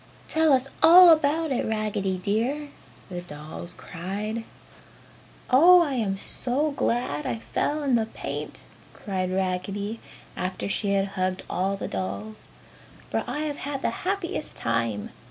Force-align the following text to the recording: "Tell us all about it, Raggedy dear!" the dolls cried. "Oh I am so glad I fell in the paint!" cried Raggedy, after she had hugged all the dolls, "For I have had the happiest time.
"Tell 0.27 0.51
us 0.51 0.67
all 0.81 1.11
about 1.11 1.51
it, 1.51 1.63
Raggedy 1.63 2.17
dear!" 2.17 2.69
the 3.09 3.21
dolls 3.21 3.75
cried. 3.75 4.45
"Oh 5.51 5.83
I 5.83 5.93
am 5.93 6.17
so 6.17 6.71
glad 6.71 7.27
I 7.27 7.37
fell 7.37 7.83
in 7.83 7.93
the 7.93 8.07
paint!" 8.07 8.61
cried 8.95 9.29
Raggedy, 9.31 9.99
after 10.35 10.67
she 10.67 10.93
had 10.93 11.09
hugged 11.09 11.43
all 11.47 11.77
the 11.77 11.87
dolls, 11.87 12.47
"For 13.11 13.23
I 13.27 13.41
have 13.41 13.57
had 13.57 13.83
the 13.83 13.91
happiest 14.01 14.55
time. 14.57 15.11